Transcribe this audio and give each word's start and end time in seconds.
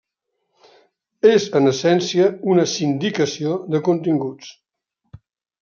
És 1.31 1.45
en 1.59 1.71
essència 1.73 2.31
una 2.55 2.67
sindicació 2.73 3.55
de 3.75 3.85
continguts. 3.91 4.51